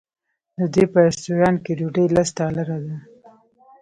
د 0.57 0.59
دوی 0.73 0.85
په 0.93 0.99
رسټورانټ 1.07 1.57
کې 1.65 1.77
ډوډۍ 1.79 2.05
لس 2.15 2.29
ډالره 2.37 2.77
ده. 2.85 2.95